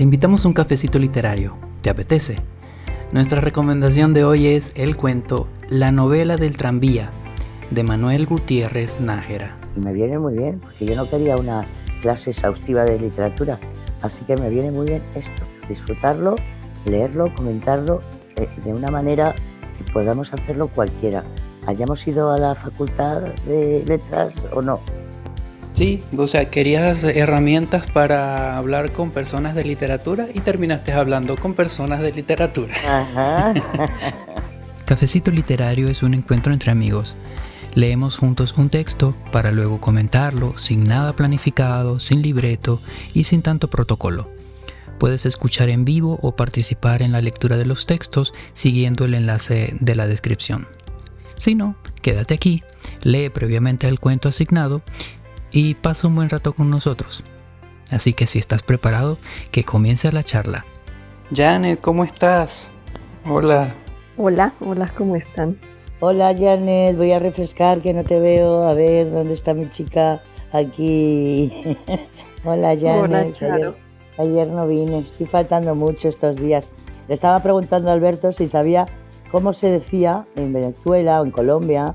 [0.00, 1.58] Te invitamos a un cafecito literario.
[1.82, 2.36] ¿Te apetece?
[3.12, 7.10] Nuestra recomendación de hoy es el cuento La novela del tranvía
[7.70, 9.58] de Manuel Gutiérrez Nájera.
[9.76, 11.66] Me viene muy bien, porque yo no quería una
[12.00, 13.58] clase exhaustiva de literatura,
[14.00, 16.34] así que me viene muy bien esto, disfrutarlo,
[16.86, 18.00] leerlo, comentarlo
[18.36, 19.34] eh, de una manera
[19.76, 21.24] que podamos hacerlo cualquiera,
[21.66, 24.80] hayamos ido a la facultad de letras o no.
[25.80, 31.54] Sí, o sea, querías herramientas para hablar con personas de literatura y terminaste hablando con
[31.54, 32.74] personas de literatura.
[32.86, 33.54] Ajá.
[34.84, 37.14] Cafecito Literario es un encuentro entre amigos.
[37.74, 42.82] Leemos juntos un texto para luego comentarlo sin nada planificado, sin libreto
[43.14, 44.30] y sin tanto protocolo.
[44.98, 49.74] Puedes escuchar en vivo o participar en la lectura de los textos siguiendo el enlace
[49.80, 50.68] de la descripción.
[51.36, 52.62] Si no, quédate aquí,
[53.02, 54.82] lee previamente el cuento asignado
[55.52, 57.24] y pasa un buen rato con nosotros.
[57.90, 59.18] Así que si estás preparado,
[59.50, 60.64] que comience la charla.
[61.34, 62.70] Janet, ¿cómo estás?
[63.28, 63.74] Hola.
[64.16, 65.58] Hola, hola, ¿cómo están?
[66.00, 68.64] Hola Janet, voy a refrescar que no te veo.
[68.64, 70.22] A ver, ¿dónde está mi chica?
[70.52, 71.52] Aquí.
[72.44, 73.36] Hola Janet.
[73.42, 73.74] Hola,
[74.18, 76.68] Ayer, no vine, estoy faltando mucho estos días.
[77.08, 78.86] Le estaba preguntando a Alberto si sabía
[79.30, 81.94] cómo se decía en Venezuela o en Colombia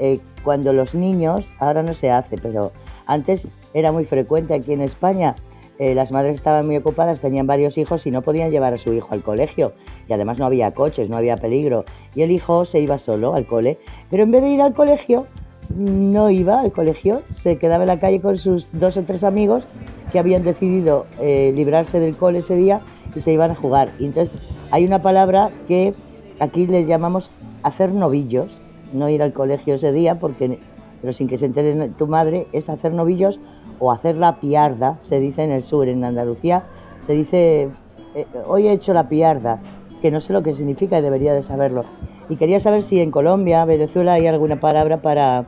[0.00, 2.72] eh, cuando los niños, ahora no se hace, pero
[3.10, 5.34] antes era muy frecuente aquí en España.
[5.78, 8.92] Eh, las madres estaban muy ocupadas, tenían varios hijos y no podían llevar a su
[8.92, 9.72] hijo al colegio.
[10.08, 11.84] Y además no había coches, no había peligro.
[12.14, 13.78] Y el hijo se iba solo al cole.
[14.10, 15.26] Pero en vez de ir al colegio,
[15.74, 19.64] no iba al colegio, se quedaba en la calle con sus dos o tres amigos
[20.12, 22.80] que habían decidido eh, librarse del cole ese día
[23.14, 23.90] y se iban a jugar.
[24.00, 24.38] Entonces
[24.70, 25.94] hay una palabra que
[26.40, 27.30] aquí les llamamos
[27.62, 28.60] hacer novillos,
[28.92, 30.58] no ir al colegio ese día porque
[31.00, 33.40] pero sin que se entere tu madre, es hacer novillos
[33.78, 36.64] o hacer la piarda, se dice en el sur, en Andalucía,
[37.06, 37.68] se dice,
[38.14, 39.60] eh, hoy he hecho la piarda,
[40.02, 41.84] que no sé lo que significa y debería de saberlo.
[42.28, 45.46] Y quería saber si en Colombia, Venezuela, hay alguna palabra para,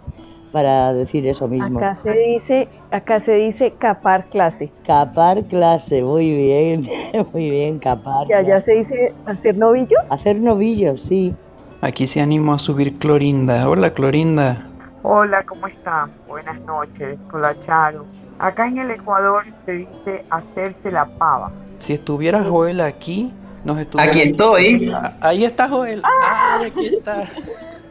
[0.51, 1.79] para decir eso mismo.
[1.79, 4.71] Acá se dice, acá se dice capar clase.
[4.87, 6.89] Capar clase, muy bien,
[7.33, 8.27] muy bien, capar.
[8.29, 10.01] ¿Y allá se dice hacer novillos?
[10.11, 11.35] Hacer novillos, sí.
[11.81, 13.69] Aquí se animó a subir Clorinda.
[13.69, 14.72] Hola, Clorinda.
[15.05, 16.13] Hola, ¿cómo están?
[16.29, 18.07] Buenas noches, hola Charo.
[18.39, 21.51] Acá en el Ecuador se dice hacerse la pava.
[21.79, 23.33] Si estuviera Joel aquí,
[23.65, 24.09] nos estuviera...
[24.09, 24.93] Aquí estoy.
[24.95, 26.03] Ah, ahí está Joel.
[26.05, 27.25] Ah, aquí está.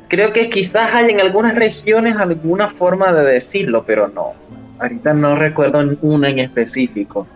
[0.07, 4.31] Creo que quizás hay en algunas regiones alguna forma de decirlo, pero no.
[4.79, 7.27] Ahorita no recuerdo una en específico.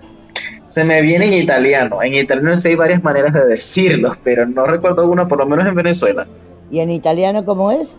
[0.68, 2.02] Se me viene en italiano.
[2.02, 5.68] En italiano sí hay varias maneras de decirlo, pero no recuerdo una, por lo menos
[5.68, 6.26] en Venezuela.
[6.72, 7.94] ¿Y en italiano cómo es?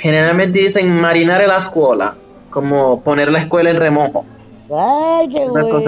[0.00, 2.14] Generalmente dicen marinar la escuela,
[2.48, 4.24] como poner la escuela en remojo.
[4.74, 5.80] Ay, qué bueno.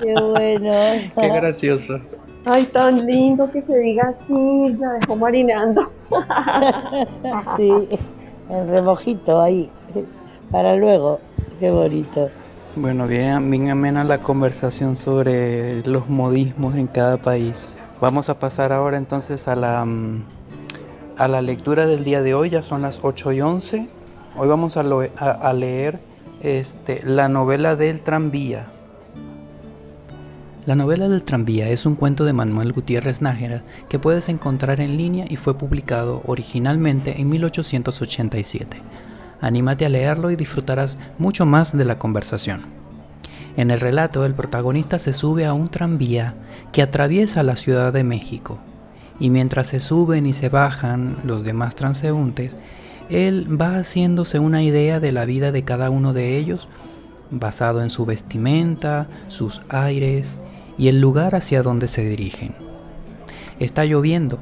[0.00, 0.72] Qué bueno.
[1.20, 1.98] qué gracioso.
[2.44, 5.92] Ay, tan lindo que se diga así, la dejó marinando.
[7.56, 7.70] sí,
[8.50, 9.70] el remojito ahí,
[10.50, 11.18] para luego.
[11.58, 12.30] Qué bonito.
[12.76, 17.76] Bueno, bien, bien amena la conversación sobre los modismos en cada país.
[18.00, 20.22] Vamos a pasar ahora entonces a la mm,
[21.22, 23.86] a la lectura del día de hoy, ya son las 8 y 11.
[24.36, 26.00] Hoy vamos a, leer
[26.42, 28.66] este, la novela del tranvía.
[30.66, 34.96] La novela del tranvía es un cuento de Manuel Gutiérrez Nájera que puedes encontrar en
[34.96, 38.82] línea y fue publicado originalmente en 1887.
[39.40, 42.62] Anímate a leerlo y disfrutarás mucho más de la conversación.
[43.56, 46.34] En el relato, el protagonista se sube a un tranvía
[46.72, 48.58] que atraviesa la Ciudad de México
[49.22, 52.56] y mientras se suben y se bajan los demás transeúntes,
[53.08, 56.66] él va haciéndose una idea de la vida de cada uno de ellos,
[57.30, 60.34] basado en su vestimenta, sus aires
[60.76, 62.56] y el lugar hacia donde se dirigen.
[63.60, 64.40] Está lloviendo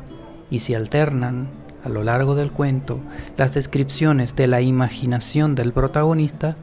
[0.51, 1.51] y se alternan
[1.85, 3.01] a lo largo del cuento
[3.37, 6.57] las descripciones de la imaginación del protagonista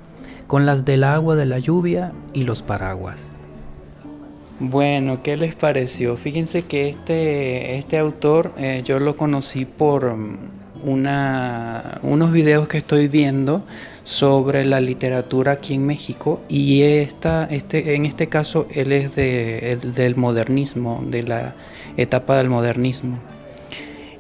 [0.48, 3.30] con las del agua de la lluvia y los paraguas.
[4.60, 6.18] Bueno, ¿qué les pareció?
[6.18, 10.38] Fíjense que este, este autor eh, yo lo conocí por mm,
[10.84, 13.64] una, unos videos que estoy viendo
[14.04, 19.78] sobre la literatura aquí en México y esta, este, en este caso él es de,
[19.96, 21.54] del modernismo, de la
[21.96, 23.20] etapa del modernismo.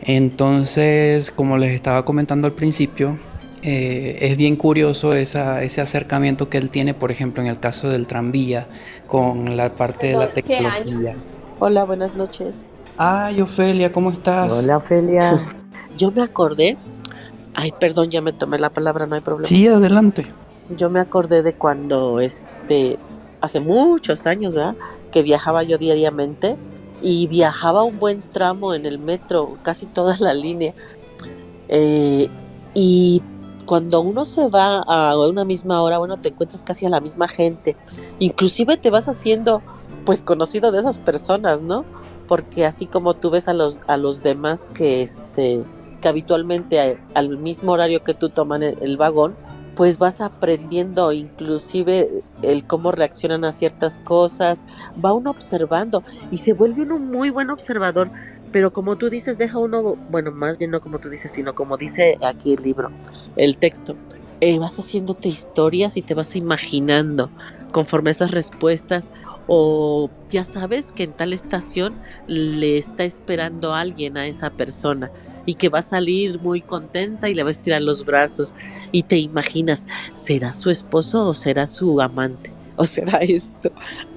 [0.01, 3.17] Entonces, como les estaba comentando al principio,
[3.63, 8.05] eh, es bien curioso ese acercamiento que él tiene, por ejemplo, en el caso del
[8.05, 8.67] tranvía,
[9.07, 11.15] con la parte de la tecnología.
[11.59, 12.69] Hola, buenas noches.
[12.97, 14.51] Ay, Ofelia, ¿cómo estás?
[14.51, 15.39] Hola, Ofelia.
[15.97, 16.77] Yo me acordé.
[17.55, 19.47] Ay, perdón, ya me tomé la palabra, no hay problema.
[19.47, 20.27] Sí, adelante.
[20.75, 22.99] Yo me acordé de cuando, este,
[23.41, 24.75] hace muchos años, ¿verdad?
[25.11, 26.55] que viajaba yo diariamente
[27.01, 30.73] y viajaba un buen tramo en el metro, casi toda la línea.
[31.69, 32.29] Eh,
[32.73, 33.21] y
[33.67, 37.27] cuando uno se va a una misma hora, bueno, te encuentras casi a la misma
[37.27, 37.75] gente.
[38.17, 39.61] Inclusive te vas haciendo,
[40.05, 41.85] pues, conocido de esas personas, ¿no?
[42.27, 45.63] Porque así como tú ves a los, a los demás que, este,
[46.01, 49.35] que habitualmente al mismo horario que tú toman el vagón,
[49.77, 54.63] pues vas aprendiendo inclusive el cómo reaccionan a ciertas cosas,
[55.05, 58.09] va uno observando y se vuelve uno muy buen observador,
[58.51, 61.77] pero como tú dices, deja uno, bueno, más bien no como tú dices, sino como
[61.77, 62.91] dice aquí el libro,
[63.35, 63.95] el texto,
[64.41, 67.31] eh, vas haciéndote historias y te vas imaginando
[67.71, 69.09] conforme esas respuestas
[69.47, 71.95] o ya sabes que en tal estación
[72.27, 75.11] le está esperando alguien a esa persona
[75.45, 78.53] y que va a salir muy contenta y le va a estirar los brazos
[78.91, 82.56] y te imaginas, ¿será su esposo o será su amante?
[82.79, 83.71] ¿O será esto?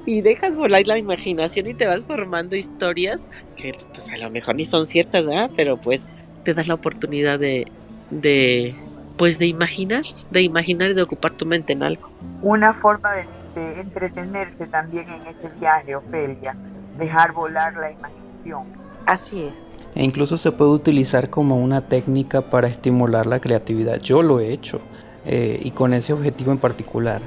[0.07, 3.21] Y dejas volar la imaginación y te vas formando historias
[3.57, 5.51] que pues a lo mejor ni son ciertas, ¿verdad?
[5.57, 6.07] Pero pues
[6.45, 7.67] te das la oportunidad de,
[8.11, 8.75] de
[9.17, 12.11] pues de imaginar, de imaginar y de ocupar tu mente en algo.
[12.43, 13.25] Una forma de,
[13.55, 16.55] de entretenerse también en ese viaje, Ofelia,
[16.99, 18.65] dejar volar la imaginación.
[19.07, 24.01] Así es e incluso se puede utilizar como una técnica para estimular la creatividad.
[24.01, 24.81] Yo lo he hecho
[25.25, 27.21] eh, y con ese objetivo en particular.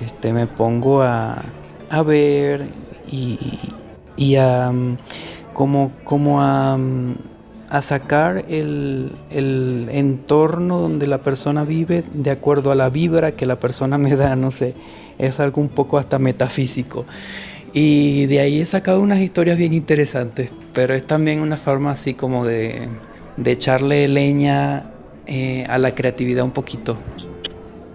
[0.00, 1.42] Este, me pongo a,
[1.90, 2.66] a ver
[3.10, 4.96] y, a mm,
[5.52, 7.14] como, como a, mm,
[7.68, 13.46] a sacar el, el, entorno donde la persona vive de acuerdo a la vibra que
[13.46, 14.74] la persona me da, no sé,
[15.18, 17.04] es algo un poco hasta metafísico.
[17.72, 22.12] Y de ahí he sacado unas historias bien interesantes, pero es también una forma así
[22.14, 22.88] como de,
[23.44, 24.90] echarle leña
[25.26, 26.98] eh, a la creatividad un poquito.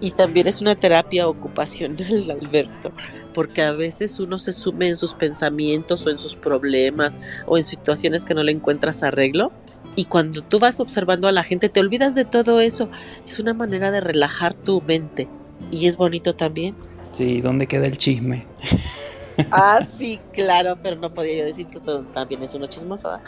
[0.00, 2.92] Y también es una terapia ocupacional, Alberto,
[3.34, 7.62] porque a veces uno se sume en sus pensamientos o en sus problemas o en
[7.62, 9.52] situaciones que no le encuentras arreglo.
[9.96, 12.88] Y cuando tú vas observando a la gente, te olvidas de todo eso.
[13.26, 15.28] Es una manera de relajar tu mente.
[15.72, 16.76] Y es bonito también.
[17.12, 18.46] Sí, ¿dónde queda el chisme?
[19.52, 21.78] Ah, sí, claro, pero no podía yo decir que
[22.12, 23.18] también es uno chismoso.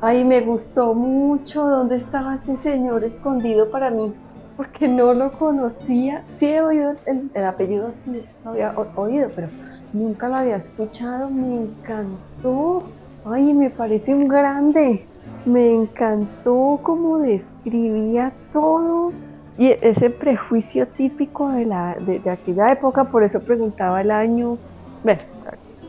[0.00, 4.12] Ay, me gustó mucho dónde estaba ese señor escondido para mí,
[4.56, 6.24] porque no lo conocía.
[6.32, 9.48] Sí he oído el, apellido, sí lo había oído, pero
[9.92, 11.30] nunca lo había escuchado.
[11.30, 12.84] Me encantó.
[13.24, 15.06] Ay, me parece un grande.
[15.44, 19.12] Me encantó cómo describía todo
[19.58, 24.56] y ese prejuicio típico de, la, de, aquella época, por eso preguntaba el año,
[25.04, 25.20] bueno,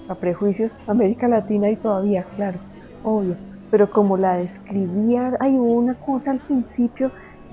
[0.10, 2.60] a prejuicios América Latina y todavía, claro,
[3.04, 3.38] obvio,
[3.72, 7.10] pero como la describía, hay una cosa al principio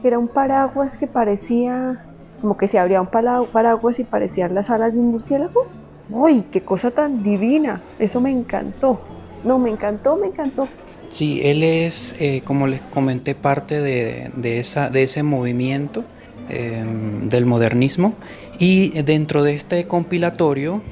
[0.09, 2.05] era un paraguas que parecía,
[2.41, 5.67] como que se abría un paraguas y parecían las alas de un murciélago.
[6.11, 7.83] ¡Uy, qué cosa tan divina!
[7.99, 9.01] Eso me encantó.
[9.45, 10.69] No, me encantó, me encantó.
[11.09, 16.05] Sí, él es, eh, como les comenté, parte de, esa, de ese movimiento
[16.49, 18.15] em, del modernismo.
[18.59, 20.83] Y dentro de este compilatorio,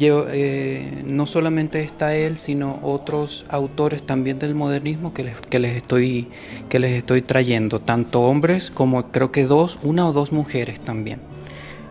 [0.00, 5.76] eh, no solamente está él, sino otros autores también del modernismo que les, que les,
[5.76, 6.28] estoy,
[6.68, 11.20] que les estoy trayendo, tanto hombres como creo que dos, una o dos mujeres también.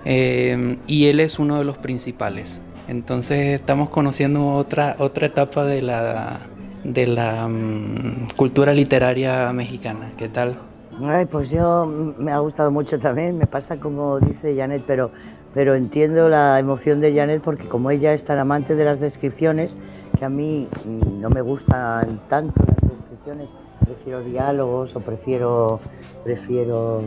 [0.05, 2.61] Em, y él es uno de los principales.
[2.87, 6.39] Entonces estamos conociendo otra, otra etapa de la,
[6.83, 10.11] de la mm, cultura literaria mexicana.
[10.17, 10.57] ¿Qué tal?
[11.03, 15.11] Ay, pues yo mm, me ha gustado mucho también, me pasa como dice Janet, pero,
[15.53, 19.75] pero entiendo la emoción de Janet porque como ella es tan amante de las descripciones,
[20.17, 23.49] que a mí mm, no me gustan tanto las descripciones,
[23.85, 25.79] prefiero diálogos o prefiero,
[26.23, 27.01] prefiero,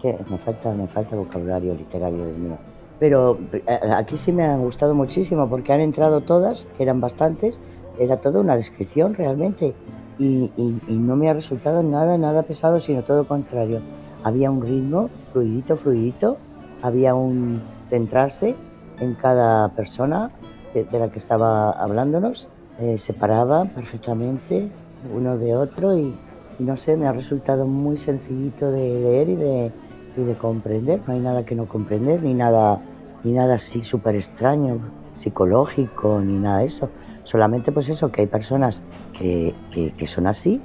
[0.00, 0.16] ¿qué?
[0.30, 2.58] Me falta, me falta vocabulario literario del mío.
[2.98, 3.62] Pero eh,
[3.92, 7.54] aquí sí me han gustado muchísimo porque han entrado todas, que eran bastantes,
[7.98, 9.74] era toda una descripción realmente
[10.18, 10.50] y,
[10.88, 13.80] no me ha resultado nada, nada pesado, sino todo lo contrario.
[14.24, 16.38] Había un ritmo fluidito, fluidito,
[16.82, 18.54] había un centrarse
[19.00, 20.30] en cada persona
[20.74, 22.48] de, la que estaba hablándonos,
[22.80, 24.68] eh, separaba perfectamente
[25.14, 26.14] uno de otro y,
[26.58, 29.72] no sé, me ha resultado muy sencillito de leer y de,
[30.16, 31.00] y de comprender.
[31.06, 32.80] No hay nada que no comprender, ni nada,
[33.24, 34.78] ni nada así súper extraño,
[35.16, 36.88] psicológico, ni nada de eso
[37.28, 38.80] Solamente pues eso, que hay personas
[39.12, 40.62] que, que, son así.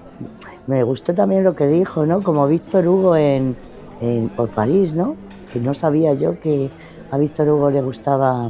[0.65, 2.23] Me gustó también lo que dijo, ¿no?
[2.23, 3.57] Como Víctor Hugo en,
[3.99, 5.17] en, por París, ¿no?
[5.53, 6.71] Que no sabía yo que
[7.11, 8.49] a Víctor Hugo le gustaba,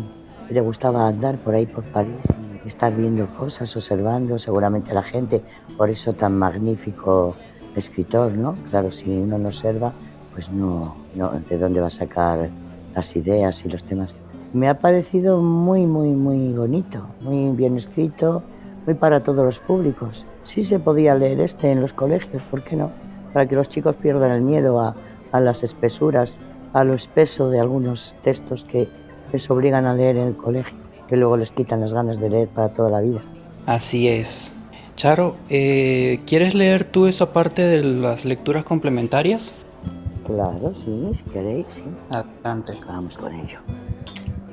[0.50, 2.16] le gustaba andar por ahí por París
[2.66, 5.42] estar viendo cosas, observando seguramente a la gente.
[5.78, 7.36] Por eso tan magnífico
[7.76, 8.56] escritor, ¿no?
[8.70, 9.92] Claro, si uno no observa,
[10.34, 12.50] pues no, no, ¿de dónde va a sacar
[12.96, 14.16] las ideas y los temas?
[14.54, 18.44] Me ha parecido muy, muy, muy bonito, muy bien escrito,
[18.86, 20.26] muy para todos los públicos.
[20.46, 22.92] Sí se podía leer este en los colegios, ¿por qué no?
[23.34, 24.96] Para que los chicos pierdan el miedo a,
[25.34, 26.40] a las espesuras,
[26.74, 28.88] a lo espeso de algunos textos que
[29.32, 30.76] les obligan a leer en el colegio,
[31.08, 33.22] que luego les quitan las ganas de leer para toda la vida.
[33.66, 34.58] Así es.
[34.96, 39.54] Charo, eh, ¿quieres leer tú esa parte de las lecturas complementarias?
[40.26, 41.84] Claro, sí, si queréis, sí.
[42.10, 42.74] Adelante.
[42.88, 43.60] Vamos con ello.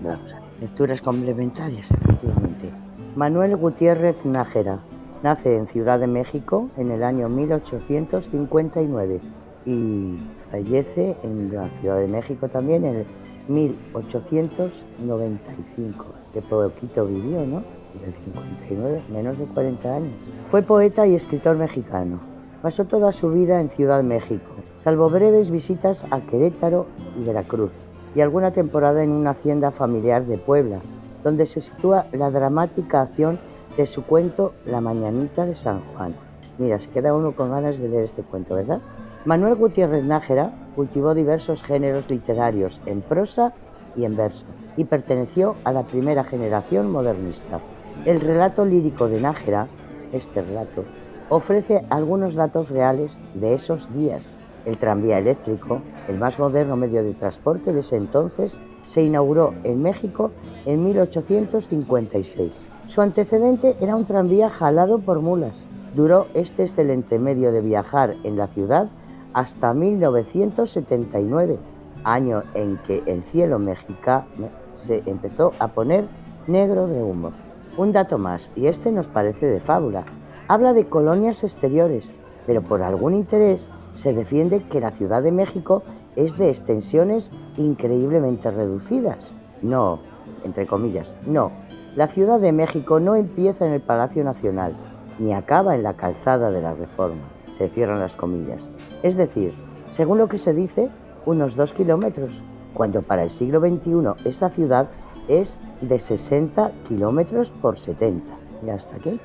[0.03, 2.71] Vamos a Lecturas complementarias, efectivamente.
[3.17, 4.81] Manuel Gutiérrez Nájera
[5.23, 9.21] nace en Ciudad de México en el año 1859
[9.65, 10.19] y
[10.51, 13.07] fallece en la Ciudad de México también en el
[13.49, 16.05] 1895.
[16.33, 17.63] Qué poquito vivió, ¿no?
[18.01, 20.13] Del 59, menos de 40 años.
[20.51, 22.19] Fue poeta y escritor mexicano.
[22.63, 24.51] Pasó toda su vida en Ciudad México,
[24.85, 26.85] salvo breves visitas a Querétaro
[27.19, 27.71] y Veracruz,
[28.15, 30.81] y alguna temporada en una hacienda familiar de Puebla,
[31.25, 33.39] donde se sitúa la dramática acción
[33.77, 36.15] de su cuento La Mañanita de San Juan.
[36.59, 38.81] Mira, se queda uno con ganas de leer este cuento, ¿verdad?
[39.27, 43.53] Manuel Gutiérrez Nájera cultivó diversos géneros literarios en prosa
[43.95, 44.47] y en verso
[44.79, 47.61] y perteneció a la primera generación modernista.
[48.07, 49.67] El relato lírico de Nájera,
[50.15, 50.85] este relato,
[51.29, 54.23] ofrece algunos datos reales de esos días.
[54.65, 58.55] El tranvía eléctrico, el más moderno medio de transporte de ese entonces,
[58.89, 60.31] se inauguró en México
[60.65, 62.53] en 1856.
[62.87, 65.69] Su antecedente era un tranvía jalado por mulas.
[65.95, 68.89] Duró este excelente medio de viajar en la ciudad
[69.33, 71.59] hasta 1979,
[72.05, 76.07] año en que el cielo mexicano se empezó a poner
[76.47, 77.33] negro de humo.
[77.77, 80.05] Un dato más, y este nos parece de fábula.
[80.49, 82.11] Habla de colonias exteriores,
[82.47, 85.83] pero por algún interés se defiende que la Ciudad de México
[86.17, 89.19] es de extensiones increíblemente reducidas.
[89.63, 90.01] No,
[90.45, 91.53] entre comillas, no.
[91.95, 94.73] La Ciudad de México no empieza en el Palacio Nacional,
[95.19, 97.23] ni acaba en la calzada de la Reforma.
[97.59, 98.61] Se cierran las comillas
[99.03, 99.53] es decir,
[99.95, 100.89] según lo que se dice,
[101.27, 102.31] unos dos kilómetros,
[102.75, 104.89] cuando para el siglo XXI esa ciudad
[105.29, 108.25] es de 60 kilómetros por 70.
[108.67, 109.19] ¿Y hasta qué?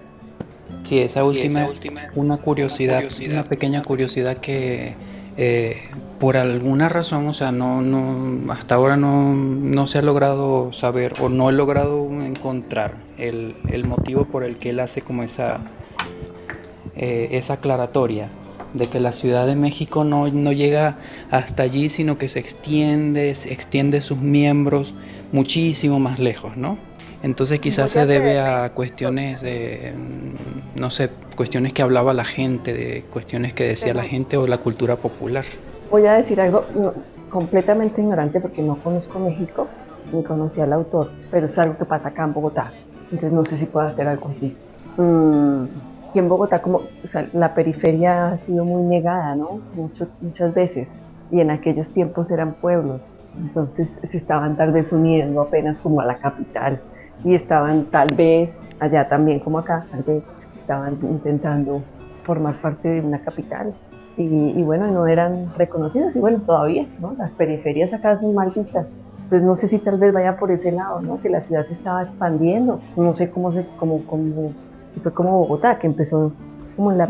[0.83, 1.67] Sí, esa última,
[2.15, 4.95] una curiosidad, una pequeña curiosidad que
[5.37, 5.77] eh,
[6.19, 11.29] por alguna razón, o sea, no, no, hasta ahora no, se ha logrado saber o
[11.29, 13.55] no he logrado encontrar el,
[13.85, 15.59] motivo por el que él hace como esa,
[16.95, 18.29] eh, esa aclaratoria
[18.75, 20.97] de que la Ciudad de México no, llega
[21.31, 24.93] hasta allí, sino que se extiende, se extiende sus miembros
[25.31, 26.77] muchísimo más lejos, ¿no?
[27.23, 32.73] Entonces quizás se debe a cuestiones de, mm, no sé, cuestiones que hablaba la gente,
[32.73, 35.45] de cuestiones que decía la gente o la cultura popular.
[35.89, 36.65] Voy a decir algo
[37.29, 39.67] completamente ignorante porque no conozco México
[40.13, 42.71] ni conocía al autor, pero es algo que pasa acá en Bogotá.
[43.05, 44.55] Entonces no sé si puedo hacer algo así.
[44.97, 45.65] Mm,
[46.15, 46.83] aquí en Bogotá como
[47.33, 49.59] la periferia ha sido muy negada, ¿no?
[50.21, 51.01] muchas veces.
[51.29, 56.05] Y en aquellos tiempos eran pueblos, entonces se estaban tal vez uniendo apenas como a
[56.05, 56.79] la capital
[57.25, 60.31] y estaban tal vez allá también como acá, tal vez
[60.61, 61.83] estaban intentando
[62.23, 63.73] formar parte de una capital
[64.15, 67.13] y, bueno, no eran reconocidos y bueno, todavía, ¿no?
[67.17, 68.95] Las periferias acá son mal vistas.
[69.27, 71.21] Pues no sé si tal vez vaya por ese lado, ¿no?
[71.21, 74.53] Que la ciudad se estaba expandiendo, no sé cómo se, cómo, cómo
[74.99, 76.31] fue como Bogotá, que empezó
[76.75, 77.09] como en la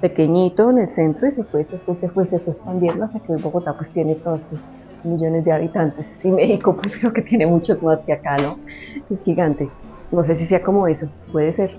[0.00, 3.20] pequeñito en el centro y se fue, se fue, se fue, se fue expandiendo hasta
[3.20, 4.66] que Bogotá pues tiene todos estos
[5.04, 8.58] millones de habitantes y México pues creo que tiene muchos más que acá, ¿no?
[9.08, 9.68] Es gigante.
[10.12, 11.70] No sé si sea como eso, puede ser.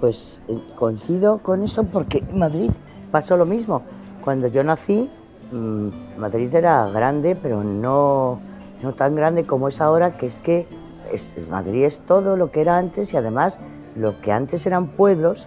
[0.00, 2.70] Pues eh, coincido con eso porque en Madrid
[3.10, 3.82] pasó lo mismo.
[4.22, 5.10] Cuando yo nací,
[5.50, 5.88] mm,
[6.18, 8.40] Madrid era grande, pero no,
[8.82, 10.66] no tan grande como es ahora, que es que
[11.50, 13.56] Madrid es todo lo que era antes y además
[13.96, 15.46] lo que antes eran pueblos.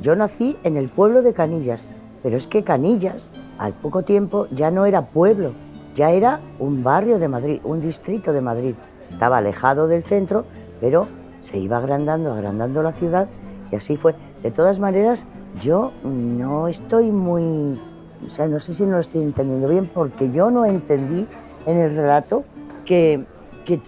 [0.00, 1.84] Yo nací en el pueblo de Canillas,
[2.22, 5.52] pero es que Canillas al poco tiempo ya no era pueblo,
[5.96, 8.74] ya era un barrio de Madrid, un distrito de Madrid.
[9.10, 10.44] Estaba alejado del centro,
[10.80, 11.06] pero
[11.44, 13.28] se iba agrandando, agrandando la ciudad
[13.70, 14.14] y así fue.
[14.42, 15.24] De todas maneras,
[15.60, 17.78] yo no estoy muy,
[18.26, 21.26] o sea, no sé si no lo estoy entendiendo bien, porque yo no entendí
[21.66, 22.44] en el relato
[22.84, 23.24] que,
[23.64, 23.80] que,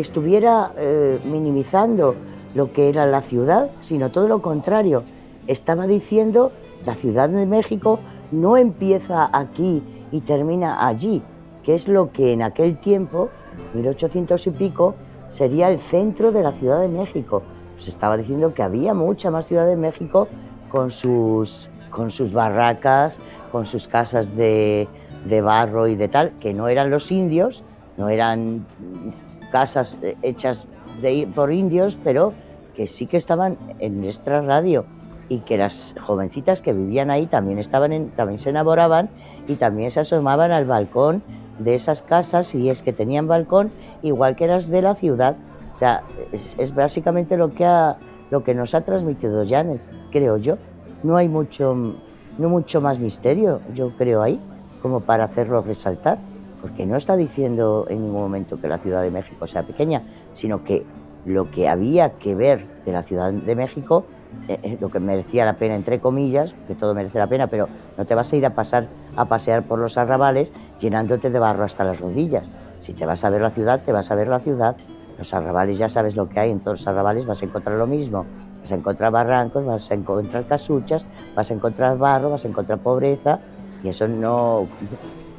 [0.00, 2.14] estuviera eh, minimizando
[2.54, 5.02] lo que era la ciudad, sino todo lo contrario.
[5.46, 6.52] Estaba diciendo,
[6.86, 11.22] la Ciudad de México no empieza aquí y termina allí,
[11.62, 13.28] que es lo que en aquel tiempo,
[13.74, 14.94] 1800 y pico,
[15.30, 17.42] sería el centro de la Ciudad de México.
[17.78, 20.28] Se estaba diciendo que había mucha más Ciudad de México
[20.70, 23.18] con sus, con sus barracas,
[23.52, 24.88] con sus casas de,
[25.24, 27.62] de barro y de tal, que no eran los indios,
[27.96, 28.64] no eran
[29.50, 30.66] casas hechas
[31.00, 32.32] de, por indios, pero
[32.74, 34.84] que sí que estaban en nuestra radio
[35.28, 39.10] y que las jovencitas que vivían ahí también estaban en, también se enamoraban
[39.46, 41.22] y también se asomaban al balcón
[41.58, 43.70] de esas casas y es que tenían balcón
[44.02, 45.36] igual que las de la ciudad.
[45.74, 46.02] O sea,
[46.32, 47.96] es, básicamente lo que ha,
[48.30, 49.80] lo que nos ha transmitido Janet,
[50.10, 50.58] creo yo.
[51.02, 51.76] No hay mucho
[52.38, 54.40] no mucho más misterio, yo creo ahí,
[54.82, 56.18] como para hacerlo resaltar,
[56.62, 60.62] porque no está diciendo en ningún momento que la Ciudad de México sea pequeña, sino
[60.64, 60.86] que
[61.24, 64.06] lo que había que ver de la Ciudad de México
[64.48, 67.68] eh, eh, lo que merecía la pena, entre comillas, que todo merece la pena, pero
[67.96, 71.64] no te vas a ir a pasar a pasear por los arrabales llenándote de barro
[71.64, 72.48] hasta las rodillas.
[72.80, 74.76] Si te vas a ver la ciudad, te vas a ver la ciudad.
[75.18, 77.86] Los arrabales ya sabes lo que hay, en todos los arrabales vas a encontrar lo
[77.86, 78.26] mismo.
[78.62, 82.80] Vas a encontrar barrancos, vas a encontrar casuchas, vas a encontrar barro, vas a encontrar
[82.80, 83.40] pobreza,
[83.82, 84.68] y eso no,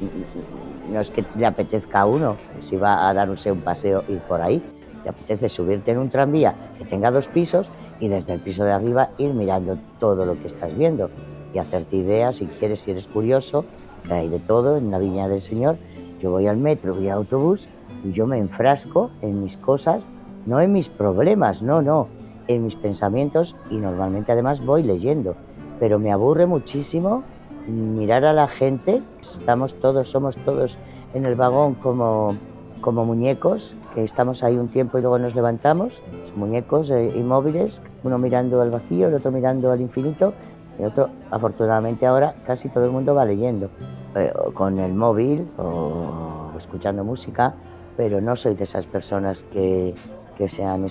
[0.88, 4.40] no es que le apetezca a uno, si va a darse un paseo ir por
[4.40, 4.62] ahí.
[5.02, 7.68] Te apetece subirte en un tranvía que tenga dos pisos
[8.00, 11.10] y desde el piso de arriba ir mirando todo lo que estás viendo
[11.54, 13.64] y hacerte ideas si quieres, si eres curioso,
[14.10, 15.76] hay de todo en la viña del Señor.
[16.20, 17.68] Yo voy al metro, voy al autobús
[18.04, 20.04] y yo me enfrasco en mis cosas,
[20.46, 22.08] no en mis problemas, no, no,
[22.48, 25.34] en mis pensamientos y normalmente además voy leyendo.
[25.78, 27.22] Pero me aburre muchísimo
[27.66, 30.76] mirar a la gente, estamos todos, somos todos
[31.14, 32.34] en el vagón como,
[32.80, 35.92] como muñecos que estamos ahí un tiempo y luego nos levantamos,
[36.36, 40.32] muñecos eh, inmóviles, uno mirando al vacío, el otro mirando al infinito,
[40.78, 43.68] y otro, afortunadamente ahora casi todo el mundo va leyendo,
[44.14, 47.54] eh, con el móvil o escuchando música,
[47.96, 49.94] pero no soy de esas personas que,
[50.38, 50.86] que sean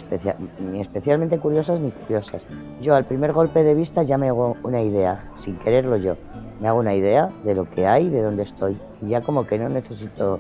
[0.72, 2.46] ni especialmente curiosas ni curiosas.
[2.81, 6.15] Yo al primer golpe de vista ya me hago una idea, sin quererlo yo,
[6.62, 9.58] me hago una idea de lo que hay, de dónde estoy, y ya como que
[9.58, 10.39] no necesito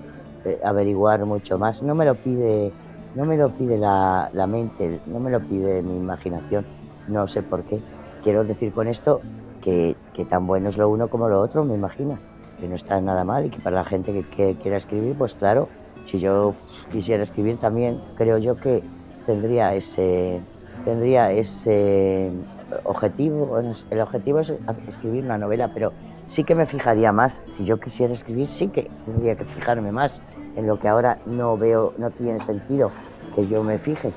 [0.63, 1.81] averiguar mucho más.
[1.81, 2.71] No me lo pide,
[3.15, 6.65] no me lo pide la, la mente, no me lo pide mi imaginación.
[7.07, 7.79] No sé por qué.
[8.23, 9.21] Quiero decir con esto
[9.61, 12.17] que, que, tan bueno es lo uno como lo otro, me imagino.
[12.59, 15.33] Que no está nada mal y que para la gente que, que quiera escribir, pues
[15.33, 15.67] claro,
[16.05, 16.53] si yo
[16.91, 18.83] quisiera escribir también, creo yo que
[19.25, 20.41] tendría ese,
[20.85, 22.31] tendría ese
[22.83, 23.59] objetivo.
[23.89, 24.53] El objetivo es
[24.87, 25.91] escribir una novela, pero
[26.27, 27.39] sí que me fijaría más.
[27.45, 30.21] Si yo quisiera escribir, sí que tendría que fijarme más
[30.55, 32.91] en lo que ahora no veo, no tiene sentido
[33.35, 34.11] que yo me fije.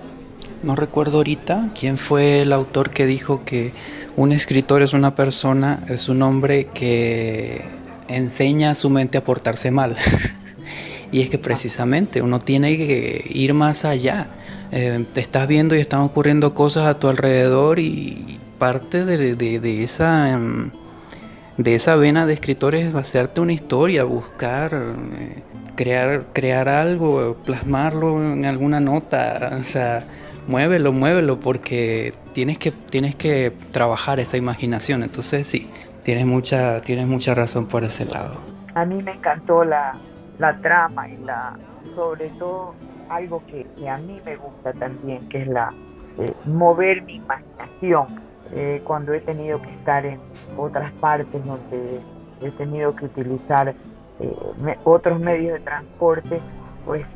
[0.63, 3.73] No recuerdo ahorita quién fue el autor que dijo que
[4.17, 7.65] un escritor es una persona, es un hombre que
[8.09, 9.97] enseña a su mente a portarse mal.
[11.13, 14.29] y es que precisamente uno tiene que ir más allá.
[14.73, 20.33] Eh, te estás viendo y están ocurriendo cosas a tu alrededor y parte de, esa...
[20.33, 20.71] Em,
[21.57, 25.43] de esa vena de escritores es hacerte una historia, buscar eh,
[25.77, 30.05] crear, crear algo, plasmarlo en alguna nota, o sea,
[30.47, 35.03] muévelo, muévelo, porque tienes que, tienes que trabajar esa imaginación.
[35.03, 35.71] Entonces sí,
[36.03, 38.41] tienes mucha, tienes mucha razón por ese lado.
[38.75, 39.93] A mí me encantó la,
[40.39, 41.57] la trama y la,
[41.95, 42.75] sobre todo
[43.09, 45.69] algo que, a mí me gusta también, que es la
[46.19, 48.07] eh, mover mi imaginación
[48.55, 50.21] eh, cuando he tenido que estar en
[50.57, 52.01] otras partes donde
[52.41, 53.75] he tenido que utilizar
[54.21, 56.41] eh, otros medios de transporte,
[56.85, 57.07] pues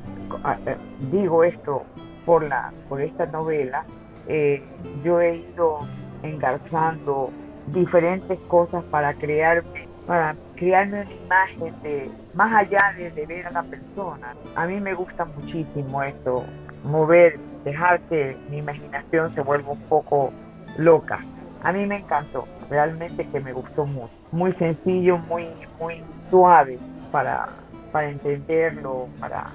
[0.66, 0.76] eh,
[1.10, 1.84] digo esto
[2.26, 3.84] por, la, por esta novela,
[4.26, 4.62] eh,
[5.02, 5.78] yo he ido
[6.22, 7.30] engarzando
[7.68, 13.50] diferentes cosas para crearme, para crearme una imagen de más allá de, de ver a
[13.50, 14.34] la persona.
[14.56, 16.44] A mí me gusta muchísimo esto,
[16.84, 20.30] mover, dejar que mi imaginación se vuelva un poco
[20.76, 21.18] loca.
[21.62, 24.12] A mí me encantó, realmente que me gustó mucho.
[24.30, 25.48] Muy sencillo, muy,
[25.80, 26.78] muy suave
[27.10, 27.48] para,
[27.92, 29.50] para entenderlo, para,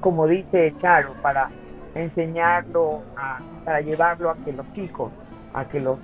[0.00, 1.48] como dice Charo, para
[1.94, 3.00] enseñarlo,
[3.64, 5.10] para llevarlo a que los chicos,
[5.54, 5.98] a que los,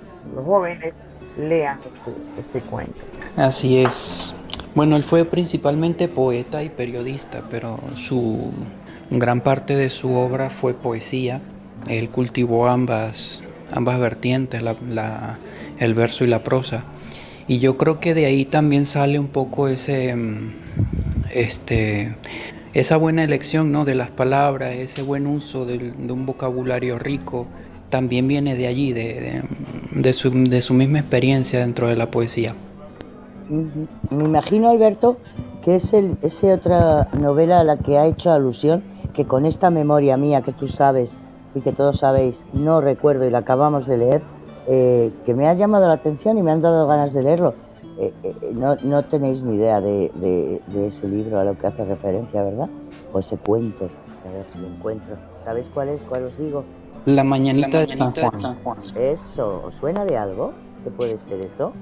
[0.44, 0.94] jóvenes
[1.38, 2.98] lean este, este cuento.
[3.36, 4.34] Así es.
[4.74, 8.52] Bueno, él fue principalmente poeta y periodista, pero su
[9.10, 11.40] gran parte de su obra fue poesía.
[11.86, 15.38] Él cultivó ambas ambas vertientes, la,
[15.78, 16.84] el verso y la prosa.
[17.46, 20.52] Y yo creo que de ahí también sale un poco ese, mm,
[21.34, 22.16] este,
[22.72, 23.84] esa buena elección ¿no?
[23.84, 27.46] de las palabras, ese buen uso de, un vocabulario rico,
[27.90, 29.42] también viene de allí, de,
[29.92, 32.54] de, su, de, su, misma experiencia dentro de la poesía.
[34.10, 35.18] Me imagino, Alberto,
[35.64, 39.70] que es el, esa otra novela a la que ha hecho alusión, que con esta
[39.70, 41.12] memoria mía que tú sabes
[41.54, 44.22] y que todos sabéis, no recuerdo y la acabamos de leer,
[44.66, 47.54] eh, que me ha llamado la atención y me han dado ganas de leerlo.
[47.98, 51.84] Eh, eh, no, no, tenéis ni idea de, de, ese libro a lo que hace
[51.84, 52.68] referencia, ¿verdad?
[53.12, 53.88] O ese cuento.
[54.26, 55.16] A ver si lo encuentro.
[55.44, 56.02] ¿Sabéis cuál es?
[56.02, 56.64] ¿Cuál os digo?
[57.04, 58.78] La mañanita, de, San Juan.
[58.96, 60.52] Eso, ¿os suena de algo?
[60.82, 61.72] ¿Qué puede ser eso?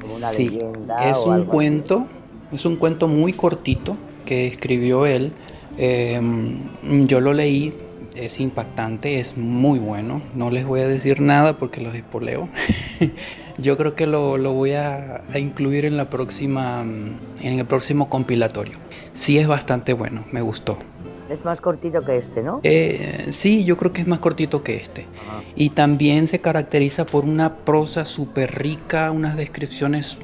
[0.00, 1.56] Como una Sí, leyenda es o un algo así.
[1.56, 2.04] cuento,
[2.52, 5.32] es un cuento muy cortito que escribió él.
[5.78, 6.20] Eh,
[7.06, 7.72] yo lo leí,
[8.14, 10.22] es impactante, es muy bueno.
[10.34, 12.48] No les voy a decir nada porque los espoleo.
[13.58, 18.08] yo creo que lo, lo voy a, a incluir en la próxima, en el próximo
[18.08, 18.78] compilatorio.
[19.12, 20.78] Sí es bastante bueno, me gustó.
[21.30, 22.60] Es más cortito que este, ¿no?
[22.64, 25.06] Eh, sí, yo creo que es más cortito que este.
[25.26, 25.42] Ajá.
[25.56, 30.18] Y también se caracteriza por una prosa súper rica, unas descripciones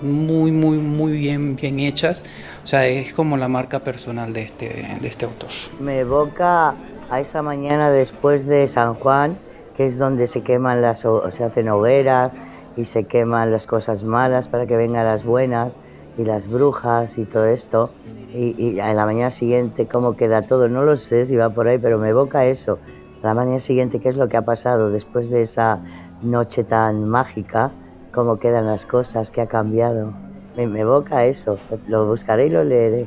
[0.00, 2.24] muy, muy, muy bien, bien hechas.
[2.64, 5.50] O sea, es como la marca personal de este, de este autor.
[5.78, 6.74] Me evoca
[7.10, 9.38] a esa mañana después de San Juan,
[9.76, 12.32] que es donde se queman las, se hacen hogueras
[12.76, 15.76] y se queman las cosas malas para que vengan las buenas
[16.18, 17.90] y las brujas y todo esto.
[18.32, 21.78] Y, a la mañana siguiente cómo queda todo, no lo sé si va por ahí,
[21.78, 22.78] pero me evoca eso.
[23.22, 25.80] La mañana siguiente, qué es lo que ha pasado después de esa
[26.22, 27.70] noche tan mágica,
[28.12, 30.12] cómo quedan las cosas, qué ha cambiado.
[30.56, 33.06] Me, me evoca eso, lo buscaré y lo leeré.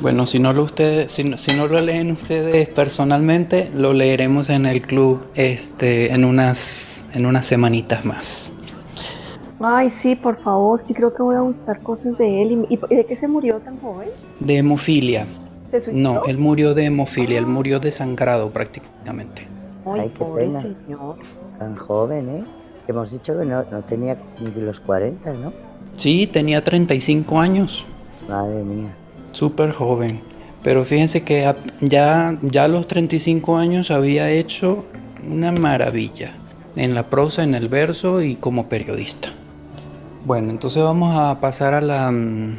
[0.00, 4.50] Bueno, si no, lo ustedes, si, no, si no lo leen ustedes personalmente, lo leeremos
[4.50, 8.52] en el club este, en, unas, en unas semanitas más.
[9.60, 12.66] Ay, sí, por favor, sí creo que voy a buscar cosas de él.
[12.68, 14.08] ¿Y, y de qué se murió tan joven?
[14.38, 15.26] De hemofilia.
[15.70, 16.14] ¿Se suicidó?
[16.14, 19.48] No, él murió de hemofilia, él murió desangrado prácticamente.
[19.86, 20.60] Ay, Ay, qué pobre pena.
[20.60, 21.16] señor.
[21.58, 22.44] Tan joven, ¿eh?
[22.86, 25.52] Hemos dicho que no, no tenía ni los 40, ¿no?
[25.96, 27.86] Sí, tenía 35 años,
[28.28, 28.94] Madre mía.
[29.36, 30.20] Súper joven.
[30.62, 34.84] Pero fíjense que ya, ya a los 35 años había hecho
[35.30, 36.32] una maravilla
[36.74, 39.28] en la prosa, en el verso y como periodista.
[40.24, 42.56] Bueno, entonces vamos a pasar a la, mm,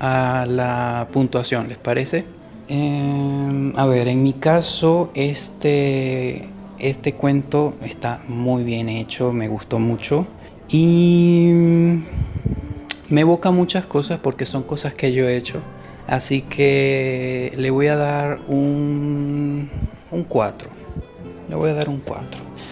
[0.00, 2.24] a la puntuación, ¿les parece?
[2.68, 9.78] Em, a ver, en mi caso, este, este cuento está muy bien hecho, me gustó
[9.78, 10.26] mucho
[10.68, 12.02] y mm,
[13.10, 15.60] me evoca muchas cosas porque son cosas que yo he hecho.
[16.06, 19.70] Así que le voy a dar un,
[20.10, 20.68] un 4.
[21.48, 22.26] Le voy a dar un 4.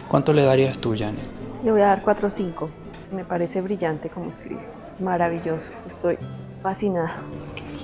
[0.08, 1.26] ¿Cuánto le darías tú, Janet?
[1.64, 2.68] Le voy a dar 4 o 5.
[3.12, 4.60] Me parece brillante como escribe.
[4.98, 5.70] Maravilloso.
[5.88, 6.18] Estoy
[6.62, 7.16] fascinada.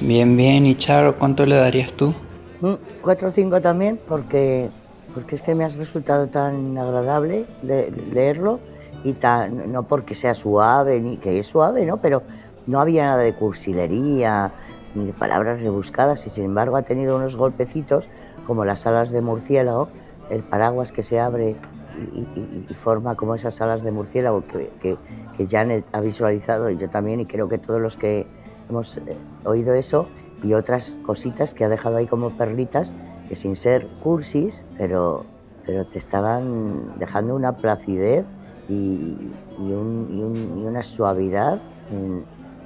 [0.00, 0.66] Bien, bien.
[0.66, 2.14] ¿Y Charo, cuánto le darías tú?
[2.60, 4.68] Mm, Cuatro o cinco también, porque,
[5.14, 8.60] porque es que me has resultado tan agradable de leerlo
[9.04, 11.98] y tan, no porque sea suave, ni que es suave, ¿no?
[11.98, 12.22] Pero
[12.66, 14.52] no había nada de cursilería,
[14.96, 18.10] ni palabras rebuscadas y sin embargo ha tenido unos golpecitos
[18.42, 19.92] como las alas de murciélago,
[20.28, 21.60] el paraguas que se abre
[21.92, 25.00] y, y- forma como esas alas de murciélago que, que,
[25.32, 28.30] que Janet ha visualizado y yo también y creo que todos los que
[28.68, 33.56] hemos eh, oído eso y otras cositas que ha dejado ahí como perlitas que sin
[33.56, 35.30] ser cursis, pero,
[35.62, 38.28] pero te estaban dejando una placidez
[38.66, 41.62] y, y un- y un- y una suavidad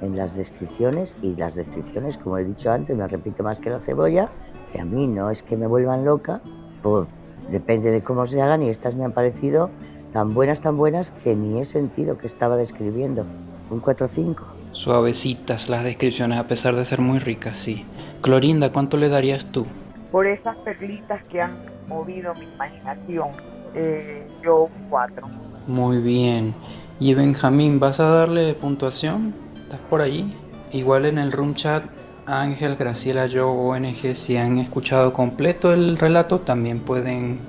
[0.01, 3.79] en las descripciones y las descripciones, como he dicho antes, me repite más que la
[3.79, 4.29] cebolla,
[4.73, 6.41] que a mí no es que me vuelvan loca,
[6.81, 7.07] pues
[7.49, 9.69] depende de cómo se hagan y estas me han parecido
[10.13, 13.25] tan buenas, tan buenas que ni he sentido que estaba describiendo.
[13.69, 14.35] Un 4-5.
[14.73, 17.85] Suavecitas las descripciones, a pesar de ser muy ricas, sí.
[18.21, 19.65] Clorinda, ¿cuánto le darías tú?
[20.11, 21.51] Por esas perlitas que han
[21.87, 23.29] movido mi imaginación,
[23.73, 25.27] eh, yo un 4.
[25.67, 26.53] Muy bien.
[26.99, 29.33] Y Benjamín, ¿vas a darle puntuación?
[29.71, 30.25] ¿Estás por allí?
[30.73, 31.85] Igual en el room chat,
[32.25, 37.39] Ángel, Graciela, yo, ONG, si han escuchado completo el relato, también pueden,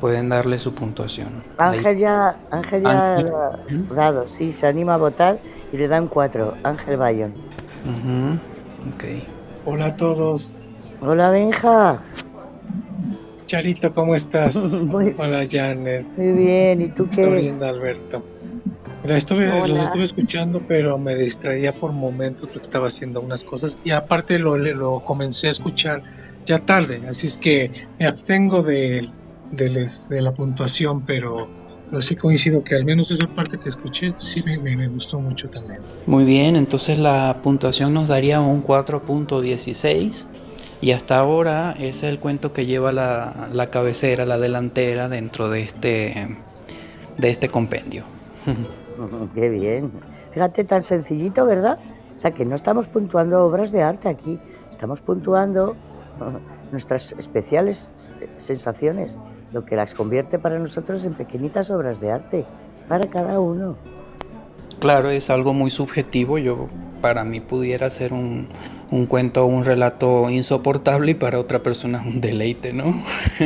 [0.00, 1.42] pueden darle su puntuación.
[1.58, 1.78] Ahí.
[1.78, 3.26] Ángel ya, Ángel ya Ángel.
[3.26, 5.40] lo ha dado, sí, se anima a votar
[5.72, 6.54] y le dan 4.
[6.62, 7.32] Ángel Bayón.
[7.84, 8.38] Ujú,
[8.94, 9.04] Ok.
[9.64, 10.60] Hola a todos.
[11.00, 12.00] Hola Benja.
[13.48, 14.54] Charito, ¿cómo estás?
[14.88, 16.06] Muy- Hola Janet.
[16.16, 17.22] Muy bien, ¿y tú qué?
[17.24, 18.22] Florinda, Alberto.
[19.06, 19.68] Mira, estuve, Hola.
[19.68, 24.38] los estuve escuchando, pero me distraía por momentos porque estaba haciendo unas cosas y aparte
[24.40, 26.02] lo, lo comencé a escuchar
[26.44, 29.12] ya tarde, así es que me abstengo de,
[29.50, 31.48] de, les- de la puntuación, pero,
[31.88, 34.88] pero sí coincido que al menos esa parte que escuché pues sí me, me- me
[34.88, 35.82] gustó mucho también.
[36.06, 40.26] Muy bien, entonces la puntuación nos daría un 4.16
[40.80, 45.62] y hasta ahora es el cuento que lleva la, la cabecera, la delantera dentro de
[45.62, 46.36] este,
[47.18, 48.04] de este compendio.
[49.34, 49.92] Qué bien.
[50.32, 51.78] Fíjate, tan sencillito, ¿verdad?
[52.16, 55.76] O sea, que no estamos puntuando obras de arte aquí, estamos puntuando
[56.72, 57.92] nuestras especiales
[58.38, 59.16] sensaciones,
[59.52, 62.44] lo que las convierte para nosotros en pequeñitas obras de arte,
[62.88, 63.76] para cada uno.
[64.78, 66.38] Claro, es algo muy subjetivo.
[66.38, 66.66] Yo,
[67.00, 68.46] para mí, pudiera ser un,
[68.90, 72.94] un cuento, un relato insoportable y para otra persona un deleite, ¿no?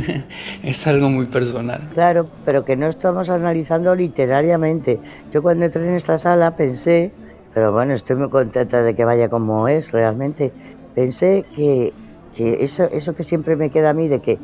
[0.63, 1.89] es algo muy personal.
[1.95, 4.99] Claro, pero que no estamos analizando literariamente.
[5.33, 7.11] Yo cuando entré en esta sala pensé,
[7.55, 10.53] pero bueno, estoy muy contenta de que vaya como es realmente,
[10.95, 11.93] pensé que,
[12.37, 14.39] que eso, eso que siempre me queda a mí de que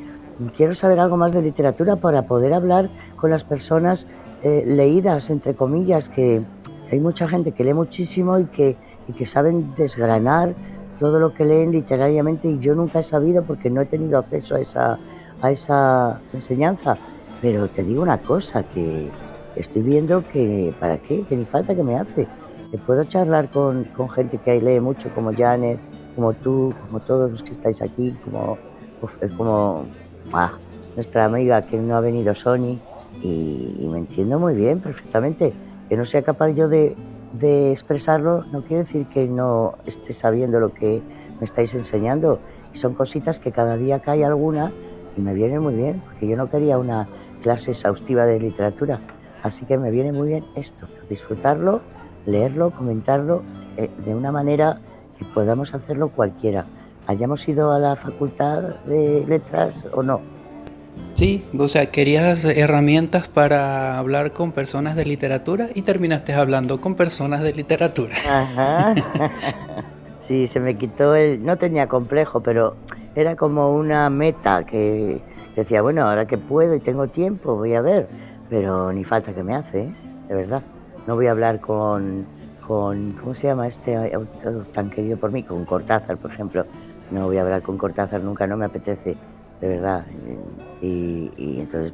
[0.56, 4.06] quiero saber algo más de literatura para poder hablar con las personas
[4.42, 6.42] eh, leídas, entre comillas, que
[6.90, 8.76] hay mucha gente que lee muchísimo y que,
[9.08, 10.54] y que saben desgranar
[10.98, 14.56] todo lo que leen literariamente y yo nunca he sabido porque no he tenido acceso
[14.56, 14.98] a esa,
[15.40, 16.96] a esa enseñanza.
[17.40, 19.10] Pero te digo una cosa, que
[19.56, 21.24] estoy viendo que, ¿para qué?
[21.28, 22.26] Que ni falta que me hace.
[22.70, 25.78] Que puedo charlar con, con gente que lee mucho, como Janet,
[26.14, 28.58] como tú, como todos los que estáis aquí, como,
[29.36, 29.84] como
[30.96, 32.78] nuestra amiga que no ha venido, Sony,
[33.22, 35.52] y, me entiendo muy bien, perfectamente.
[35.88, 36.96] Que no sea capaz yo de,
[37.38, 41.02] de expresarlo no quiere decir que no esté sabiendo lo que
[41.38, 42.38] me estáis enseñando.
[42.72, 44.70] Son cositas que cada día cae alguna
[45.16, 47.06] y me viene muy bien, porque yo no quería una
[47.42, 49.00] clase exhaustiva de literatura.
[49.42, 51.80] Así que me viene muy bien esto, disfrutarlo,
[52.26, 53.42] leerlo, comentarlo
[53.76, 54.80] eh, de una manera
[55.18, 56.66] que podamos hacerlo cualquiera,
[57.06, 60.35] hayamos ido a la facultad de letras o no.
[61.14, 66.94] Sí, o sea, querías herramientas para hablar con personas de literatura y terminaste hablando con
[66.94, 68.14] personas de literatura.
[68.28, 68.94] Ajá.
[70.26, 71.44] Sí, se me quitó el...
[71.44, 72.74] No tenía complejo, pero
[73.14, 75.20] era como una meta que
[75.54, 78.08] decía, bueno, ahora que puedo y tengo tiempo, voy a ver.
[78.50, 79.92] Pero ni falta que me hace, ¿eh?
[80.28, 80.62] de verdad.
[81.06, 82.26] No voy a hablar con,
[82.66, 83.12] con...
[83.12, 83.96] ¿Cómo se llama este
[84.74, 85.44] tan querido por mí?
[85.44, 86.64] Con Cortázar, por ejemplo.
[87.12, 89.16] No voy a hablar con Cortázar nunca, no me apetece
[89.60, 90.04] de verdad.
[90.82, 91.92] Y, entonces,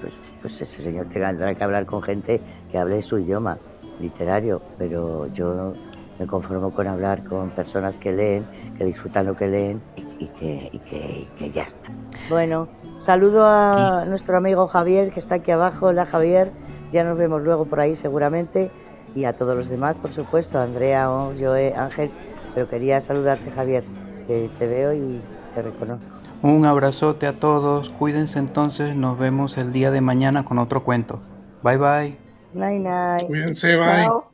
[0.00, 0.12] pues,
[0.42, 2.40] pues, ese señor tendrá que hablar con gente
[2.70, 3.58] que hable su idioma
[4.00, 5.72] literario, pero yo
[6.18, 8.46] me conformo con hablar con personas que leen,
[8.78, 11.90] que disfrutan lo que leen y, que, y que, ya está.
[12.28, 12.68] Bueno,
[13.00, 15.86] saludo a nuestro amigo Javier que está aquí abajo.
[15.86, 16.50] Hola Javier,
[16.92, 18.70] ya nos vemos luego por ahí seguramente.
[19.14, 22.10] Y a todos los demás, por supuesto, Andrea, Joe, Ángel,
[22.54, 23.84] pero quería saludarte Javier,
[24.26, 25.20] que te veo y
[25.54, 26.13] te reconozco.
[26.44, 31.22] Un abrazote a todos, cuídense entonces, nos vemos el día de mañana con otro cuento.
[31.62, 32.18] Bye bye.
[32.52, 33.26] Night night.
[33.26, 34.33] Cuídense, bye.